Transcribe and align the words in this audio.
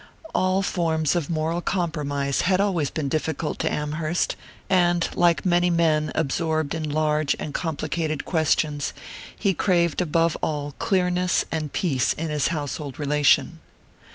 All 0.33 0.63
forms 0.63 1.15
of 1.15 1.29
moral 1.29 1.61
compromise 1.61 2.41
had 2.41 2.59
always 2.59 2.89
been 2.89 3.07
difficult 3.07 3.59
to 3.59 3.71
Amherst, 3.71 4.35
and 4.67 5.07
like 5.13 5.45
many 5.45 5.69
men 5.69 6.11
absorbed 6.15 6.73
in 6.73 6.89
large 6.89 7.35
and 7.37 7.53
complicated 7.53 8.25
questions 8.25 8.93
he 9.37 9.53
craved 9.53 10.01
above 10.01 10.35
all 10.41 10.71
clearness 10.79 11.45
and 11.51 11.71
peace 11.71 12.13
in 12.13 12.29
his 12.29 12.47
household 12.47 12.97
relation. 12.97 13.59